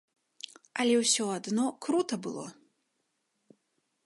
Але 0.83 0.95
ўсё 1.01 1.25
адно 1.37 1.65
крута 1.87 2.15
было. 2.29 2.45